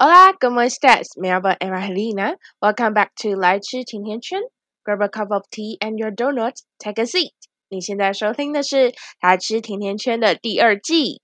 [0.00, 1.08] Hola, ¿cómo estás?
[1.16, 2.36] Me llamo Evangelina.
[2.60, 4.40] Welcome back to 来吃甜甜圈。
[4.84, 6.54] Grab a cup of tea and your donut.
[6.78, 7.32] Take a seat.
[7.68, 11.20] 你现在收听的是《来吃甜甜圈》的第二季。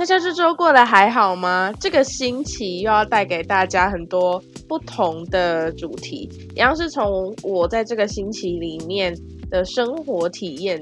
[0.00, 1.70] 大家这周过得还好吗？
[1.78, 9.14] 这个星期又要带给大家很多不同的主题，一样是从我在这个星期里面
[9.50, 10.80] 的生活体验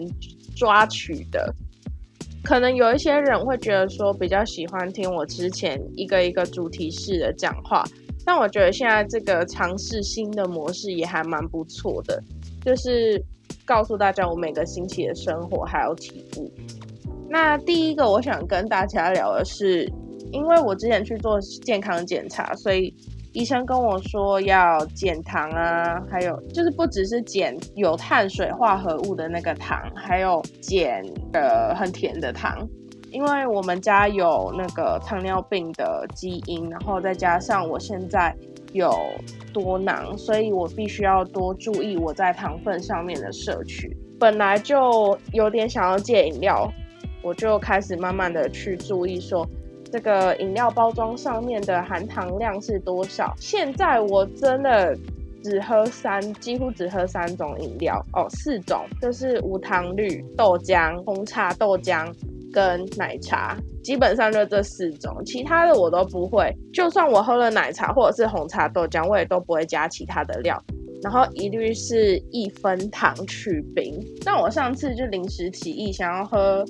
[0.56, 1.52] 抓取的。
[2.44, 7.84] 可能有一些人会觉得说比较喜欢听我之前一个一个主题式的讲话，
[8.24, 12.22] 但我觉得现在这个尝试新的模式也还蛮不错的，
[12.64, 13.20] 就是
[13.64, 16.48] 告诉大家我每个星期的生活还有体悟。
[17.30, 19.84] 那第一个我想跟大家聊的是，
[20.32, 22.94] 因为我之前去做健康检查，所以
[23.34, 31.04] 医生跟我说要减糖啊，还有就是不只是减有碳水化合物的那个糖，还有减
[31.34, 32.66] 呃很甜的糖，
[33.10, 38.34] 因为我们家有那个糖尿病的基因，然后再加上我现在
[38.72, 38.90] 有
[39.52, 43.94] 多囊，所以我必须要多注意我在糖分上面的摄取。
[44.18, 46.72] 本来就有点想要戒饮料。
[47.22, 49.46] 我就开始慢慢的去注意说，
[49.90, 53.34] 这个饮料包装上面的含糖量是多少。
[53.38, 54.96] 现在我真的
[55.42, 62.12] 只喝三，几乎只喝三种饮料哦，四种就是无糖绿豆浆、红茶豆浆
[62.52, 66.54] 跟奶茶，基本上就这四种，其他的我都不会。
[66.72, 70.62] 就算我喝了奶茶或者是红茶豆浆，我也都不会加其他的料，
[71.02, 73.94] 然后一律是一分糖去冰。
[74.24, 76.64] 那我上次就临时起意想要喝。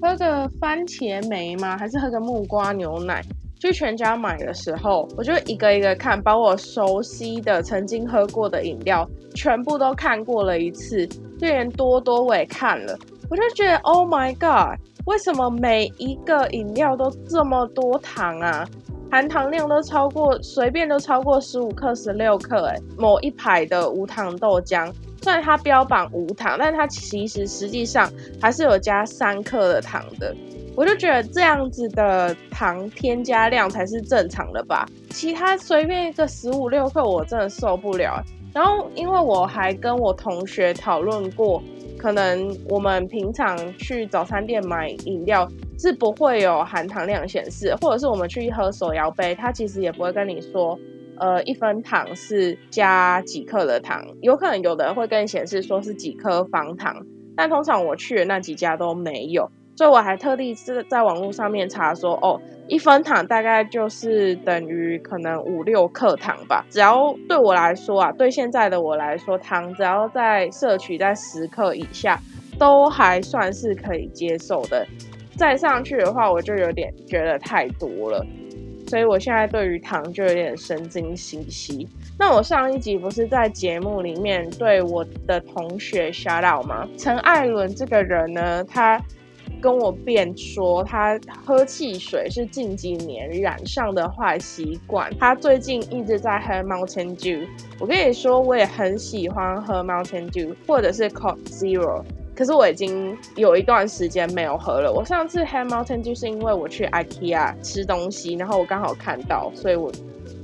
[0.00, 1.76] 喝个番茄梅吗？
[1.76, 3.22] 还是喝个木瓜牛奶？
[3.58, 11.06] 去全家买的时候，我就一个一个看，把我熟悉的、曾经喝过的饮料全部都看过了一次，
[11.38, 12.96] 就连多多我也看了。
[13.30, 18.68] 我就觉得，Oh my god，为什么每一个饮料都这么多糖啊？
[19.10, 22.66] 含糖量都超过，随便都超过十五克、十六克。
[22.66, 24.92] 哎，某一排的无糖豆浆。
[25.26, 28.08] 虽然它标榜无糖，但它其实实际上
[28.40, 30.32] 还是有加三克的糖的。
[30.76, 38.22] 我就觉得这样子的糖添加量才是正常的吧，其他随便一个十五六克我真的受不了。
[38.54, 41.60] 然后因为我还跟我同学讨论过，
[41.98, 50.78] 可能我们平常去早餐店买饮料是不会有含糖量显示，或者是我们去喝手摇杯，它其实也不会跟你说。
[51.18, 57.06] 呃，一分糖是加几克的糖，有可能有的人会跟你显示说是几颗方糖，
[57.36, 66.64] 但通常我去的那几家都没有，所以我还特地是在网络上面查说，哦，一分糖大概就是等于可能五六克糖吧。
[66.70, 72.18] 只要对我来说啊，对现在的我来说，糖只要在摄取在十克以下，
[72.58, 74.86] 都还算是可以接受的。
[75.36, 78.24] 再上去的话，我就有点觉得太多了。
[78.86, 81.88] 所以我现在对于糖就有点神经兮兮。
[82.18, 86.88] 那我上一集不是在节目里面对我的同学 shout out 吗？
[86.96, 89.00] 陈艾伦这个人呢，他
[89.60, 95.10] 跟我辩说，他喝汽水是近几年染上的坏习惯。
[95.18, 97.46] 他最近一直在喝 Mountain Dew。
[97.78, 102.04] 我跟你说，我也很喜欢喝 Mountain Dew，或者是 Coke Zero。
[102.36, 104.92] 可是我已经有一段时间没有喝了。
[104.92, 109.90] 我上次 h a Mountain 就是因为我去 IKEA 吃东西，然后我刚好看到，所以我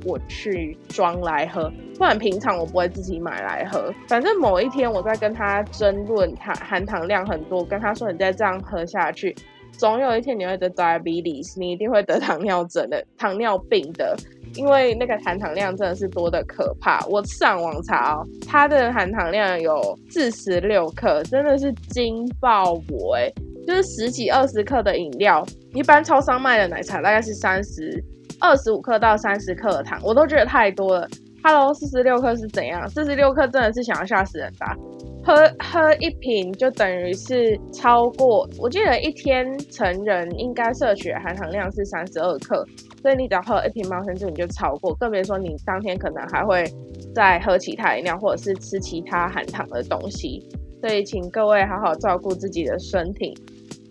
[0.04, 1.70] 我去装来喝。
[1.98, 3.92] 不然平常我不会自己买来喝。
[4.08, 9.36] 反正某一天我在跟他争论，它含糖量很多，跟他说你再这样喝下去，
[9.78, 14.16] 总有一天你会得 diabetes，你一定会得糖尿症的糖尿病的。
[14.54, 23.32] 因为那个含糖量真的是多的可怕，我上网查哦，它的含糖量有四十六克，真的是惊爆我哎！
[23.66, 27.98] 就是十几二十克的饮料，一般超商卖的奶茶大概是三十
[28.40, 31.08] 二十五克到三十克的糖，我都觉得太多了。
[31.44, 32.88] Hello，四十六克是怎样？
[32.88, 34.76] 四十六克真的是想要吓死人吧。
[35.24, 42.64] 喝喝一瓶就等于是超过，我记得一天成人应该摄取的含糖量是三十二克，
[43.02, 46.64] 所以你只要喝一瓶猫生汁你就超过，更别说你当天可能还会
[47.12, 50.48] 再喝其他饮料或者是吃其他含糖的东西，
[50.80, 53.36] 所以请各位好好照顾自己的身体，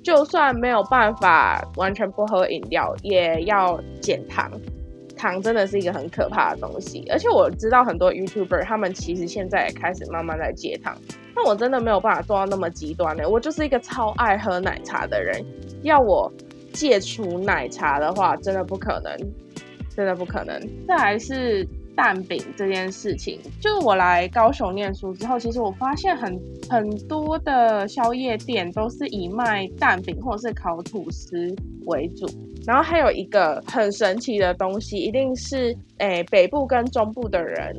[0.02, 4.50] 就算没有办法完全不喝饮料，也要减糖。
[5.22, 10.98] 糖真的是一个很可怕的东西，而且我知道很多 YouTuber 他们其实现在也开始慢慢在戒糖，
[11.36, 13.30] 但我真的没有办法做到那么极端的。
[13.30, 15.40] 我就是一个超爱喝奶茶的人，
[15.84, 16.32] 要我
[16.74, 19.16] 戒除奶茶的话，真的不可能，
[19.96, 20.60] 真的不可能。
[20.88, 32.26] 再来是蛋饼这件事情，就是我来高雄念书之后，其实我发现很很多的宵夜店都是以卖蛋饼或者是烤吐司为主。
[32.66, 37.76] 然后还有一个很神奇的东西，一定是诶北部跟中部的人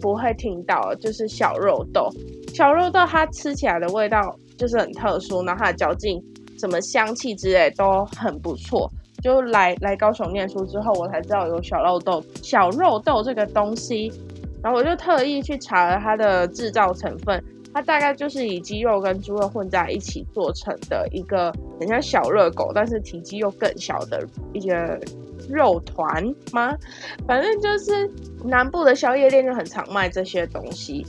[0.00, 2.08] 不会听到，就是小肉豆。
[2.52, 6.22] 小肉豆它吃起来的味道就是很特殊，然后它的嚼劲、
[6.58, 8.90] 什么香气之类都很不错。
[9.22, 14.12] 就来来高雄念书之后，我才知道有小肉豆、小肉豆这个东西，
[14.62, 17.42] 然后我就特意去查了它的制造成分。
[17.74, 24.98] 它大概就是以鸡肉跟猪肉混在一起做成的一个很像小热狗，但是体积又更小的一些
[25.50, 26.74] 肉团吗？
[27.26, 28.08] 反正就是
[28.44, 31.04] 南部的宵夜店就很常卖这些东西。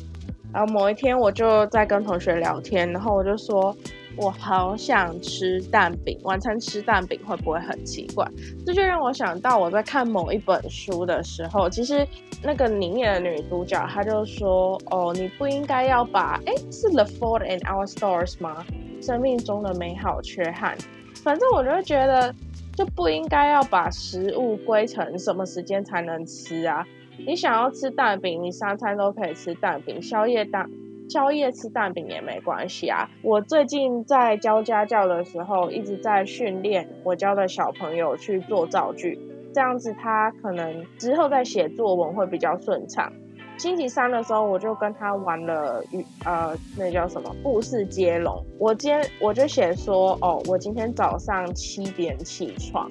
[0.52, 3.74] 然后某一天我就在跟同学聊天，然后我就说。
[4.18, 8.26] 我好想吃蛋饼，晚餐吃蛋饼会不会很奇怪？
[8.66, 12.08] 这就让我想到我在看某一本书的时候，其实
[12.42, 16.40] 那个里面的女主角她就说：“哦，你不应该要把……
[16.46, 18.66] 哎，是《The Fault in Our Stars》吗？
[19.02, 20.78] 生命中的美好缺憾。
[21.24, 22.34] 反正我就觉得，
[22.74, 26.86] 就不应该要把食物归成什么时间才能吃啊？
[27.18, 30.70] 你想要吃蛋饼，你三餐都可以吃蛋饼，宵夜蛋。”
[31.08, 33.10] 宵夜吃蛋饼也没关系啊！
[33.22, 39.20] 我最近在教家教的时候，一直在训练我教的小朋友去做造句，
[39.54, 43.12] 这样子他可能之后在写作文会比较顺畅。
[43.58, 48.44] 星期三的时候，我就跟他玩了语呃，那叫什么故事接龙。
[48.58, 52.90] 我今天我就写说，哦，我今天早上七点起床，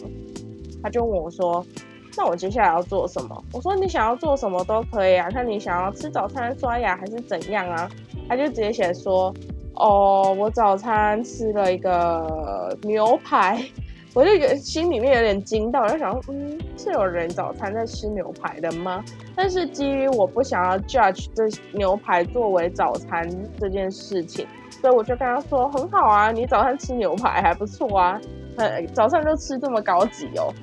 [0.82, 1.66] 他就问我说。
[2.16, 3.44] 那我接下来要做什么？
[3.52, 7.88] 我说你想要做什么都可以啊，看你想要吃早餐、刷牙还是怎样啊？
[8.28, 9.34] 他就直接写说，
[9.74, 13.60] 哦，我早餐吃了一个牛排，
[14.14, 19.04] 我就有心里面有点惊到，我就想说，嗯，是有人早餐在吃牛排的吗？
[19.34, 23.28] 但是基于我不想要 judge 这牛排作为早餐
[23.58, 28.20] 这件事情，所以我就跟他说，很好啊，你早餐吃牛排还不错啊，
[28.56, 30.54] 呃，早上就吃这么高级哦。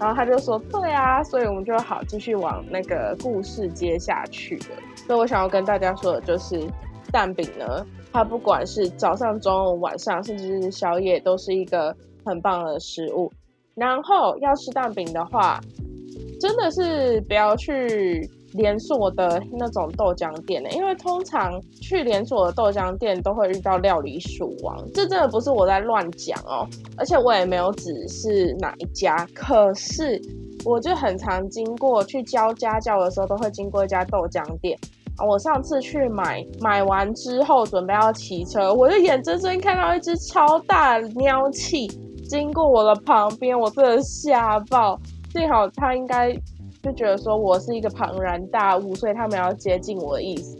[0.00, 4.76] 然后他就说：“对啊，所以我们就好继续往那个故事接下去了。
[5.06, 6.58] 所以我想要跟大家说的就是，
[7.12, 11.94] 蛋饼呢，它不管是早上、中午、晚上，甚至是宵夜，都是一个
[12.24, 13.30] 很棒的食物。
[13.74, 15.60] 然后要吃蛋饼的话，
[16.40, 20.68] 真的是不要去。”连锁的那种豆浆店呢？
[20.70, 26.66] 因为通常去连锁的豆浆店都会遇到料理鼠王，这真的不是我在乱讲哦，
[26.96, 30.20] 而且我也没有指是哪一家，可是
[30.64, 34.78] 我就很常经过去教家教的时候，都会经过一家豆浆店
[35.16, 35.24] 啊。
[35.24, 41.86] 我上次去买，买完之后准备要骑车，我就眼睁睁看到一只超大喵气
[42.28, 44.98] 经过我的旁边，我真的吓爆，
[45.32, 46.36] 幸好它应该。
[46.82, 50.56] 就觉得说我是一个庞然大物，所以他们要接近我的意思，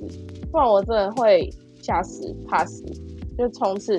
[0.53, 1.49] 不然我真的会
[1.83, 2.85] 吓死怕死。
[3.39, 3.97] 就从此，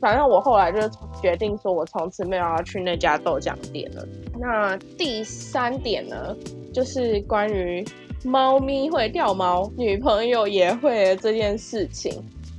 [0.00, 0.80] 反正我后来就
[1.20, 4.02] 决定说，我从此没有要去那家豆浆店了。
[4.38, 6.34] 那第三点呢，
[6.72, 7.84] 就是关于
[8.24, 12.10] 猫咪会掉毛，女朋友也会这件事情。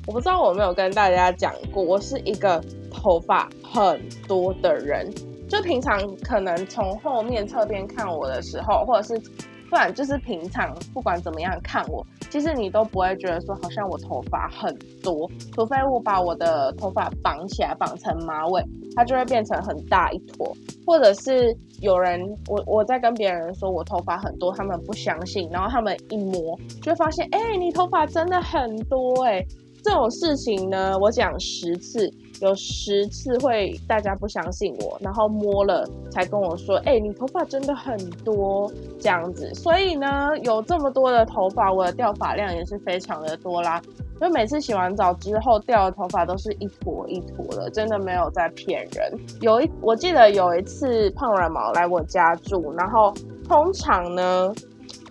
[0.06, 5.12] 我不知道我没有跟大家讲过，我是一个头发很多的人。
[5.52, 9.22] 就平常可能从后面侧边看我的时候，或者是
[9.70, 18.64] 不然就是平常不管怎么样看我，其实你都不会觉得说好像我头发很多，除非我把我的头发绑起来绑成马尾，
[18.96, 20.56] 它就会变成很大一坨，
[20.86, 29.46] 或者是有人我我在跟别人说我头发很多，他们不相信，然后他们一摸就会发现，哎，你头发真的很多哎，
[29.84, 32.12] 这种事情呢，我讲十次。
[32.42, 37.96] 有十次会大家不相信我，然后摸了才跟我说：“哎，你头发真的很
[38.26, 38.68] 多
[39.00, 43.80] 这样子。”所以呢，有这么多的头发，我的掉发量也是非常的多啦。
[44.20, 49.14] 就每次洗完澡之后掉的头发都是一坨一坨的，真的没有在骗人。
[49.42, 53.14] 有一我记得有一次胖软毛来我家住，然后
[53.48, 54.52] 通常呢，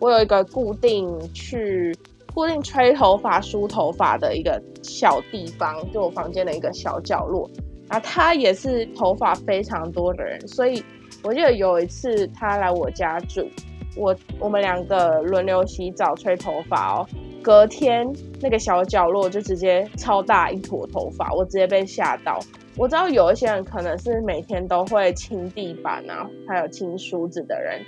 [0.01, 1.97] 我有一个固定去。
[2.35, 7.49] 固定吹头发、梳头发的一个小地方，就我房间的一个小角落。
[7.89, 10.83] 然后他也是头发非常多的人，所以
[11.25, 13.49] 我记得有一次他来我家住，
[13.97, 17.07] 我我们两个轮流洗澡、吹头发哦。
[17.43, 18.07] 隔天
[18.41, 22.39] 那个小角落就直接超大一坨头发，我直接被吓到。
[22.77, 27.81] 我知道有一些人可能是每天都会清地板啊，还有清梳子的人。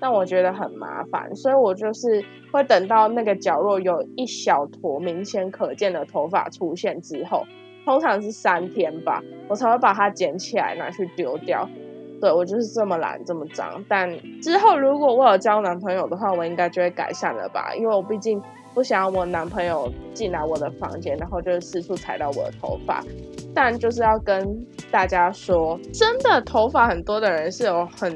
[0.00, 7.44] 但我觉得很麻烦，所以我就是会等到那个角落有一小坨明显可见的头发出现之后，
[7.84, 11.68] 通常是三天吧，我才会把它捡起来拿去丢掉。
[12.20, 13.84] 对我就是这么懒，这么脏。
[13.88, 14.10] 但
[14.42, 17.72] 之后如果我有交男朋友的话，我应该就会改善了吧？
[17.76, 18.42] 因为我毕竟
[18.74, 23.04] 不想要我男朋友进来我的房间，然后就是四处踩到我的头发。
[23.54, 28.12] 但就是要跟大家说，真的头发很多的人是有很，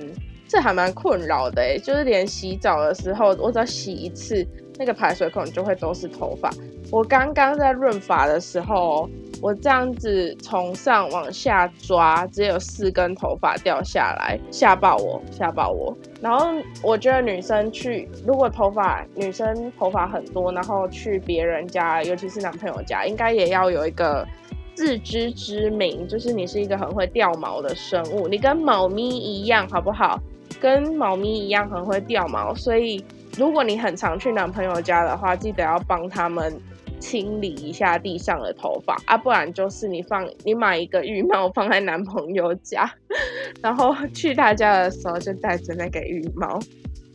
[0.53, 4.47] 这还蛮困扰的诶，就是连洗澡的时候，我只要洗一次，
[4.79, 6.51] 那个排水孔就会都是头发。
[6.91, 9.09] 我刚刚在润发的时候。
[9.41, 15.93] 我这样子从上往下抓，只有四根头发掉下来，吓爆我，吓爆我。
[16.21, 16.47] 然后
[16.81, 24.25] 我觉得女生去，如果头发女生头发很多，然后去别人家，尤其是男朋友家，应该也要有一个
[24.77, 30.21] 自知之明，就是你是一个很会掉毛的生物，你跟猫咪一样，好不好？
[30.63, 33.05] 跟猫咪一样很会掉毛，所以
[33.37, 36.59] 如果你很常去男朋友家的话，记得要帮他们。
[37.01, 42.89] 清理一下地上的头发啊，不然就是你放你买一个浴帽放在男朋友家，
[43.61, 46.61] 然后去他家的时候就带着那个浴帽。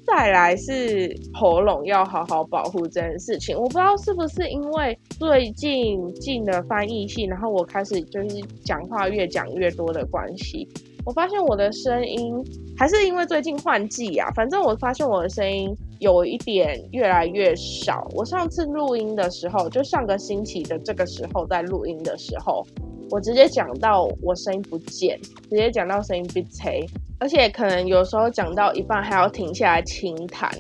[0.05, 10.67] 再来是喉咙要好好保护这件事情，我不知道是不是因为最近进了翻译系，然后我开始就是讲话越讲越多的关系，
[11.07, 12.35] 我发现我的声音
[12.75, 15.73] 还是因为最近换季啊，反正我发现我的声音。
[15.99, 18.07] 有一点越来越少。
[18.13, 22.63] 我上次录音的时候，就上个星期的这个时候，在录音的时候，
[23.09, 26.85] 我直接讲到我声音不见，直接讲到声音被吹，
[27.19, 30.51] 而且可能有时候讲到一半还要停下来清痰，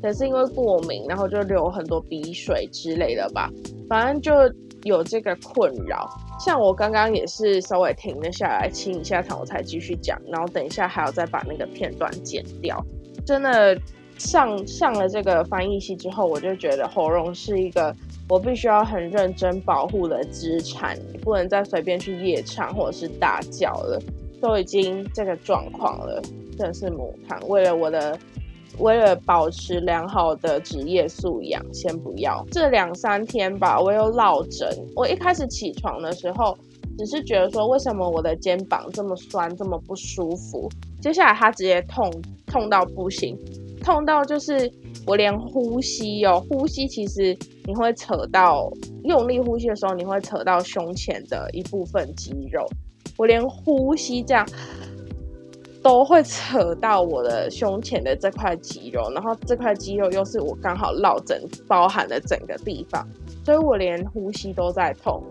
[0.00, 3.50] 可是因为过敏，然后就流很多鼻水之类的吧，
[3.88, 4.32] 反正就
[4.86, 6.08] 有这个困扰。
[6.40, 12.84] 像我刚刚也是稍微停了下来清一下场，我才继续讲，然后等一下还要再把那个片段剪掉，
[13.26, 13.78] 真的。
[14.18, 17.94] 上上了这个翻译系之后，我就觉得喉咙是一个
[18.30, 24.00] 我必须要很认真保护的资产，不能再随便去夜唱或者是大叫了，
[24.40, 26.22] 都已经这个状况了，
[26.56, 27.38] 真的是母汤。
[27.46, 28.18] 为了我的，
[28.78, 32.44] 为了保持良好的职业素养，先不要。
[32.50, 34.68] 这两三天吧，我又落枕。
[34.94, 36.56] 我一开始起床的时候，
[36.98, 40.68] 只是觉得说，为什么我的肩膀这么酸，这么不舒服？
[41.00, 42.10] 接下来它直接痛，
[42.46, 43.38] 痛到不行。
[43.82, 44.70] 痛到就是
[45.06, 48.68] 我连呼吸哦，呼吸其实你会扯到
[49.04, 52.66] 用力呼吸的时候，你会扯到胸前的一部分肌肉。
[53.16, 54.44] 我连呼吸这样
[55.86, 63.06] 都会扯到我的胸前的这块肌肉，然后这块肌肉又是我刚好落枕包含的整个地方，
[63.44, 65.22] 所以我连呼吸都在痛，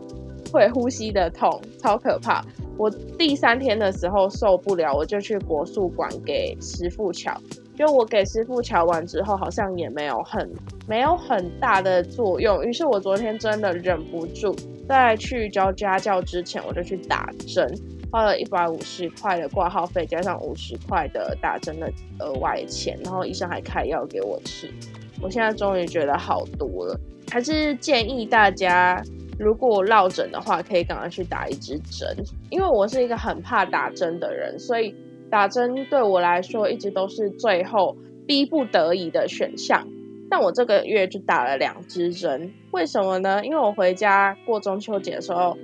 [0.53, 2.41] 会呼吸的痛，超可怕。
[2.77, 7.37] 我第三天的时候受不了，我就去国术馆给师傅瞧。
[7.77, 10.49] 就我给师傅瞧完之后，好像也没有很
[10.87, 12.63] 没有很大的作用。
[12.63, 14.55] 于是我昨天真的忍不住，
[14.87, 17.69] 在去教家教之前，我就去打针，
[18.15, 24.73] 花了一百五十块的挂号费，加上五十块的打针的额外钱，然后医生还开药给我吃。
[25.21, 26.97] 我现在终于觉得好多了，
[27.29, 29.03] 还是建议大家，
[29.37, 32.15] 如果落枕的话，可以赶快去打一支针，
[32.49, 34.95] 因为我是一个很怕打针的人，所以。
[35.27, 39.85] 打针对我来说一直都是最后逼不得已的选项，
[40.29, 43.43] 但我这个月就打了两支针，为什么呢？
[43.43, 45.57] 因为我回家过中秋节的时候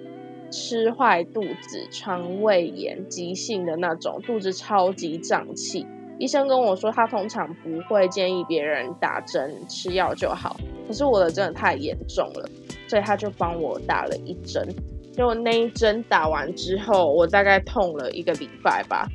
[0.52, 5.88] 吃坏肚子，肠胃炎急性的那种，肚子超级胀气。
[6.20, 10.56] 医生跟我说他通常不会建议别人打针，吃药就好。
[10.88, 12.48] 可是我的真的太严重了，
[12.88, 14.68] 所以他就帮我打了一针。
[15.14, 19.08] 就那一针打完之后，我大概痛了一个礼拜吧。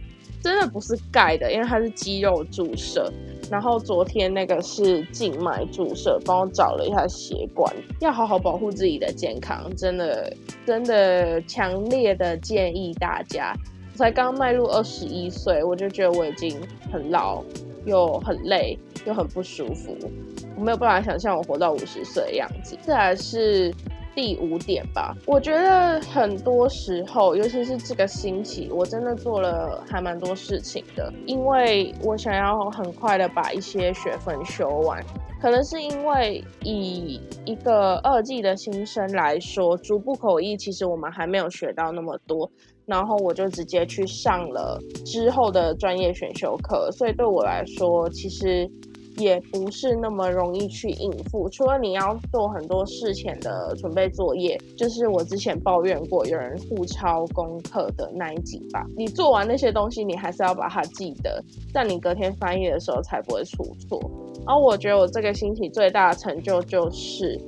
[0.46, 3.12] 真的不是盖的，因为它是肌肉注射。
[3.50, 7.74] 然后昨天那个是静脉注射，帮我找了一下血管。
[8.00, 10.32] 要好好保护自己的健康，真的
[10.64, 13.52] 真的强烈的建议大家。
[13.92, 16.56] 我才刚迈入二十一岁，我就觉得我已经
[16.92, 17.42] 很老，
[17.84, 19.96] 又很累，又很不舒服。
[20.56, 22.78] 我没有办法想象我活到五十岁的样子。
[22.82, 23.74] 再来是。
[24.16, 35.04] 第五点吧，我觉得很多时候，尤其是这个星期，我真的做了还蛮多事情的，因为我想要很快的把一些学分修完。
[35.38, 42.50] 可能是因为以一个二季的新生来说，逐步口译其实我们还没有学到那么多，
[42.86, 48.68] 然后我就直接去上了之后的专业选修课，所以对我来说，其实。
[49.18, 58.84] 也不是那么容易去应付，除了你要做很多事前的准备作业，就是我之前抱怨过有人互抄功课的那一集吧。
[58.96, 61.42] 你做完那些东西，你还是要把它记得，
[61.72, 64.00] 在你隔天翻译的时候才不会出错。
[64.46, 67.40] 而我觉得我这个星期最大的成就就是，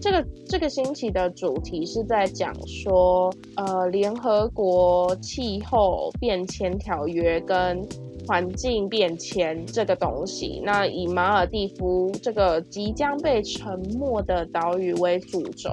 [0.00, 7.82] 这个这个星期的主题是在讲说，呃，联合国气候变迁条约跟
[8.26, 10.60] 环境变迁这个东西。
[10.64, 15.70] 那以马尔蒂夫这个即将被沉没的岛屿为主轴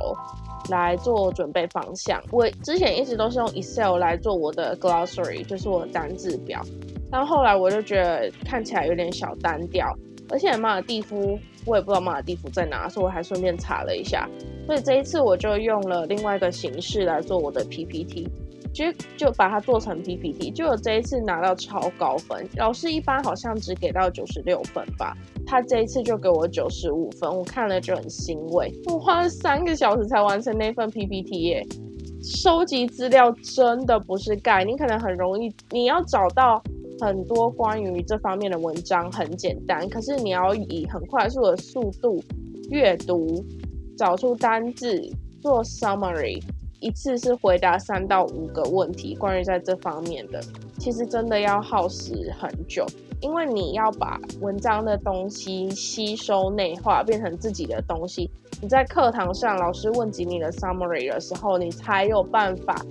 [0.70, 2.22] 来做准备方向。
[2.32, 6.62] 我之前一直都是用 Excel 来做我的 glossary，就是我的单字表。
[7.12, 9.96] 但后来我就觉得看起来有点小单调。
[10.34, 14.28] 而且马尔蒂夫，我也不知道马尔蒂夫在哪，所以我还顺便查了一下。
[14.66, 18.28] 所以这一次我就用了另外一个形式来做我的 PPT，
[18.74, 18.86] 就
[19.16, 20.50] 就把它做成 PPT。
[20.50, 28.74] 就我这一次拿到超高分，老师一般好像只给到九十六分吧，他这一次就给我九十五分，我看了就很欣慰。
[28.88, 31.64] 我花了三个小时才完成那份 PPT 耶，
[32.24, 36.60] 收集资料真的不是盖，你可能很容易，你要找到。
[37.04, 42.24] 很多关于这方面的文章很简单，可是你要以很快速的速度
[42.70, 43.44] 阅读，
[43.98, 45.02] 找出单字，
[45.42, 46.42] 做 summary，
[46.80, 49.16] 一次是回答三到五个问题。
[49.16, 50.42] 关于在这方面的，
[50.80, 52.86] 其实真的要耗时很久，
[53.20, 58.32] 因为你要把文章的东西吸收内化，变成自己的东西。
[58.62, 62.82] 你在课堂上老师问及你的 summary 的时候，你才有办法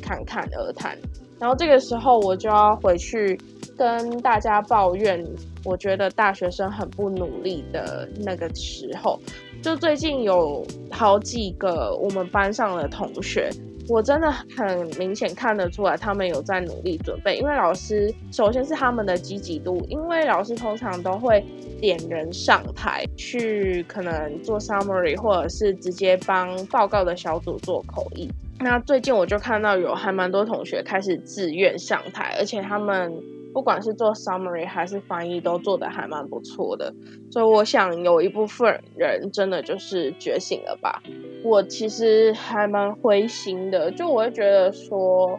[0.00, 0.96] 侃侃而谈。
[1.38, 3.38] 然后这个时候我就要回去
[3.76, 5.24] 跟大家抱怨，
[5.64, 9.20] 我觉得大学生很不努力的那个时候，
[9.62, 13.50] 就最近有好几个我们班上的同学，
[13.88, 21.44] 我真的很明显看得出来他们有在努力准备，因为老师首先是他们的积极度，因为老师通常都会
[21.80, 28.30] 点人上台去可能做 summary，或者是直接帮报告的小组做口译。
[28.58, 33.12] 那最近我就看到有还蛮多同学开始自愿上台，而且他们
[33.56, 36.92] 不管是做 summary 还是翻译都做的还蛮不错的，
[37.30, 41.02] 所以我想有一部分人真的就是觉醒了吧。
[41.42, 45.38] 我其实还蛮灰心的，就我会觉得说，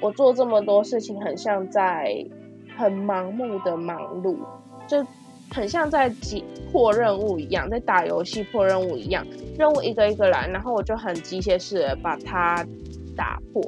[0.00, 2.26] 我做这么多事情很像在
[2.78, 4.38] 很盲目的忙碌，
[4.88, 5.06] 就。
[5.54, 9.24] 很像在急破任务一样，在打游戏破任务一样，
[9.56, 12.66] 任务一个一个来，然后我就很机械式的把它
[13.14, 13.62] 打破。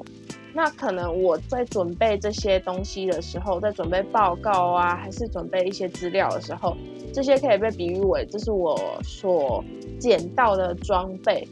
[0.56, 6.74] 那可能我在准备这些东西的时候，在准备报告啊，还是准备一些资料的时候，
[7.12, 9.62] 这些可以被比喻为这是我所
[10.00, 11.46] 捡到的装备，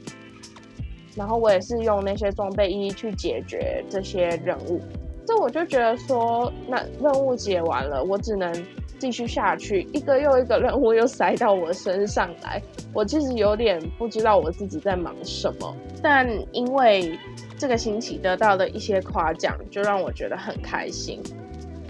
[1.14, 4.81] 然后我也是用那些装备一一去解决这些任务。
[5.26, 8.50] 这我就觉得说，那任务解完了，我只能。
[8.96, 12.62] 继续下去，一个又一个任务又塞到我身上来，
[12.94, 15.76] 我其实有点不知道我自己在忙什么。
[16.00, 17.18] 但因为
[17.64, 21.18] 这个星期得到的一些夸奖，就让我觉得很开心。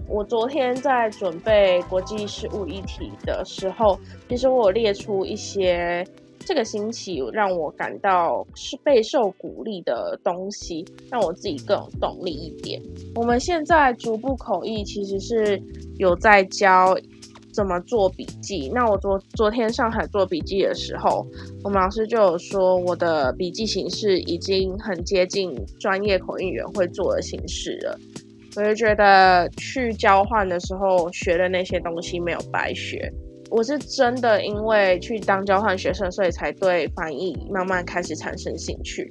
[0.08, 6.06] 我昨天在准备国际事务议题的时候，其实我列出一些。
[6.46, 12.78] 这个星期让我感到是备受鼓励的东西，让我自己更有动力一点。
[13.14, 15.58] 我们现在逐步口译其实是
[15.96, 16.94] 有在教
[17.54, 18.68] 怎么做笔记。
[18.74, 21.24] 那我昨昨天上海做笔记的时候，
[21.62, 27.98] 我们老师就有说我的笔记形式已经很接近专业口译员会做的形式了。
[28.56, 33.12] 我就觉得去交换的时候学的那些东西没有白学。
[33.50, 39.08] 我是真的因为去当交换学生，所以才对翻译慢慢开始产生兴趣。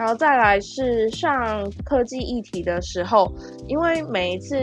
[0.00, 3.30] 然后再来是上科技议题的时候，
[3.68, 4.56] 因为每一次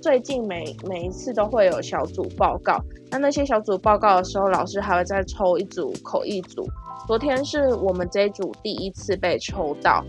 [0.00, 2.80] 最近每每一次都会有小组报告，
[3.10, 6.64] 那那些小组报告的时候，老师还会再抽一组口译组。
[7.08, 10.04] 昨天是我们这一组第一次被抽到，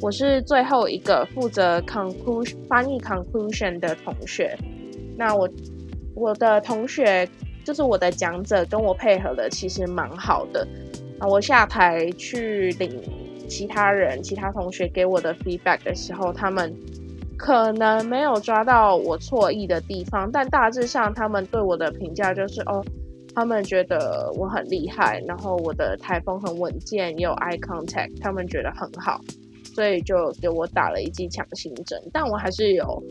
[0.00, 4.56] 我是最后一个负责 conclusion 翻译 conclusion 的同学。
[5.18, 5.46] 那我
[6.14, 7.28] 我的同学。
[7.62, 10.66] 就是我的讲者跟我配合的其实蛮好的
[11.18, 12.90] 啊，我下台去领
[13.50, 16.74] 其他人、其他同学给我的 feedback 的时候，他们
[17.36, 22.82] 可能没有抓到我错意的地方，但大致上他们对我的评价就是哦，
[23.34, 29.20] 他们觉得我很厉害，然后我的台风很稳健，有 eye contact，他们觉得很好，
[29.74, 33.02] 所以就给我打了一剂强心针，但我还是有。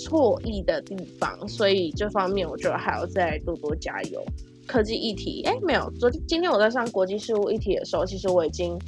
[0.00, 4.24] 错意的地方，所以这方面我觉得还要再多多加油。
[4.64, 8.78] 科技议题，哎，没有，昨天今天我在上国际事务议题的时候，其实我已经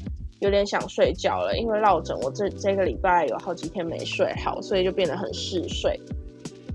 [0.41, 5.99] 有点想睡觉了，因为落枕，我这这个礼拜有好几天没睡好，所以就变得很嗜睡。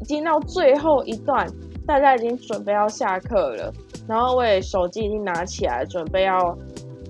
[0.02, 1.48] 已经到最后一段，
[1.86, 3.74] 大家已经准备要下课了，
[4.08, 6.58] 然后我也手机已经拿起来，准备要。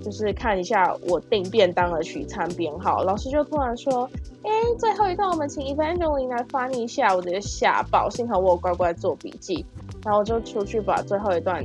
[0.04, 4.08] 就是看一下我订便当的取餐编号，老师就突然说
[4.44, 9.66] ：“哎，最后一段我们请 Evangeline 来翻译一下。”我直接吓爆，幸好我有乖乖做笔记，
[10.04, 11.60] 然后我就出去把最后一段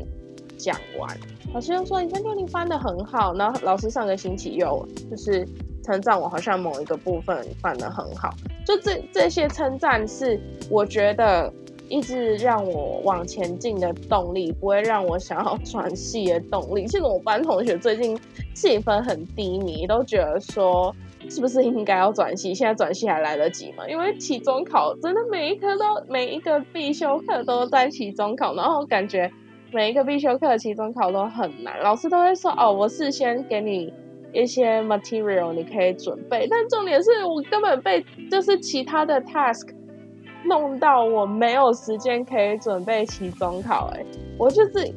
[0.58, 1.08] 讲完。
[1.54, 5.46] 老师又说你三六零翻的很好，然后老师上个星期又就是
[5.84, 8.34] 称赞我好像某一个部分翻的很好，
[8.66, 11.52] 就这这些称赞是我觉得
[11.90, 16.88] 一直让我往前进的动力，不会让我想要 转系的动力。
[16.88, 18.18] 其实我班同学最近
[18.56, 20.96] 气氛很低迷，都觉得说。
[21.30, 22.52] 是不是应该要转系？
[22.52, 23.88] 现在转系还来得及吗？
[23.88, 29.32] 因为期中考真的每一科都每一个必修课都在期中考，然后感觉
[29.72, 31.80] 每一个必修课期中考都很难。
[31.82, 33.94] 老师都会说：“哦，我事先给你
[34.34, 39.70] 一些 material，你可以准备。”但重点是我根本被就是其他的 task
[40.46, 43.90] 弄到我没有时间可以准备期中考。
[43.94, 44.06] 哎，
[44.38, 44.94] 我就是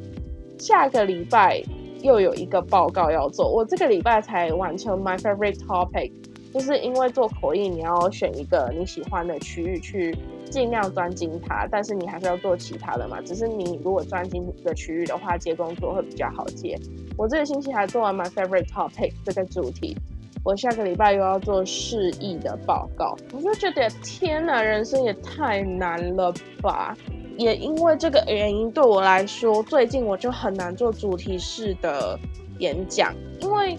[0.57, 1.63] 下个礼拜。
[2.01, 6.11] 又有一个报告要做，我这个礼拜才完成 my favorite topic，
[6.55, 10.17] 就是因为做口译你要选一个你喜欢的区域去
[10.49, 13.19] 尽量专精它，但是你还是要做其他的嘛。
[13.25, 16.79] 只是你如果专精的区域的话，接工作会比较好接。
[17.17, 19.97] 我这个星期还做完 my favorite topic 这个主题，
[20.45, 26.95] 我下个礼拜又要做示意的报告，我就觉得天哪，人生也太难了吧。
[27.37, 32.17] 也因为这个原因，对我来说，最近我就很难做主题式的
[32.59, 33.13] 演讲。
[33.41, 33.75] 因为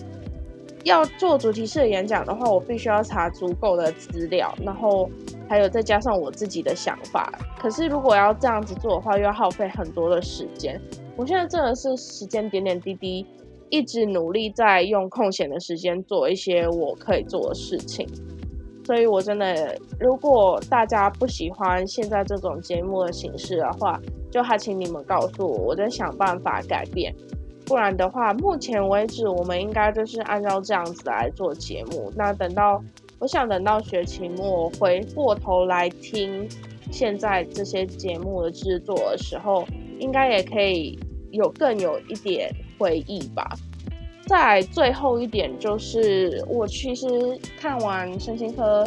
[0.86, 5.10] 要做主题式的演讲的话，我必须要查足够的资料，然后
[5.48, 7.32] 还有再加上我自己的想法。
[7.58, 10.80] 可是如果要这样子做的话，又要耗费很多的时间。
[11.16, 13.26] 我现在真的是时间点点滴滴，
[13.68, 18.08] 一直努力在用空闲的时间做一些我可以做的事情。
[18.84, 27.12] 所以，我真的，如果大家不喜欢现在这种节目的形式的话，就还请你们告诉我，我在想办法改变。
[27.66, 32.12] 不然的话，目前为止，我们应该就是按照这样子来做节目。
[32.16, 32.82] 那等到，
[33.18, 36.48] 我想等到学期末回过头来听
[36.92, 39.66] 现在这些节目的制作的时候，
[39.98, 40.96] 应该也可以
[41.32, 42.48] 有更有一点
[42.78, 43.44] 回忆吧。
[44.28, 47.08] 再最后一点就是，我其实
[47.60, 48.84] 看完身心科，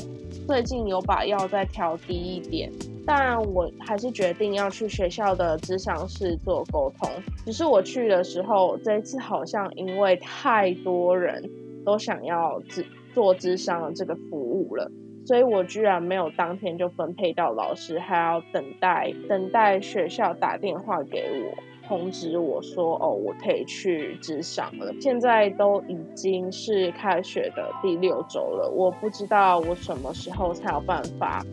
[0.47, 2.71] 最近有把药再调低一点，
[3.05, 7.09] 但我还是决定要去学校的咨商室做沟通。
[7.45, 11.49] 只是我去的时候，这一次好像因为太多人
[11.85, 14.91] 都想要咨做咨商的这个服务了，
[15.25, 21.63] 所以我居然没有当天就分配到老师，还要等待等待学校打电话给我。
[21.87, 24.93] 通知我说：“哦，我可以去职场了。
[25.01, 31.43] 现在都已经是开学的第六周了，我不知道我什么时候才有办法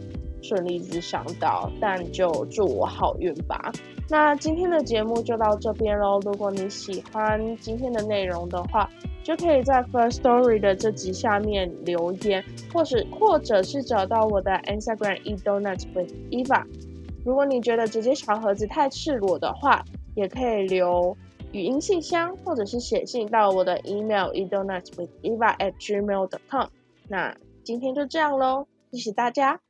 [0.43, 3.73] 顺利职场到，但就祝我好运吧。
[4.09, 6.21] 那今天的节目就到这边喽。
[6.25, 8.89] 如果你喜欢今天的内容的话，
[9.25, 16.65] 就可以在 First Story 的这集下面留言，或是或者是找到我的 Instagram E Donuts with Eva。
[17.25, 21.17] 如果你觉得这些小盒子太赤裸的话，也可以留
[21.51, 26.69] 语音信箱，或者是写信到我的 email edonutwitheva at gmail dot com。
[27.09, 29.66] 那今天就这样喽，谢谢大家。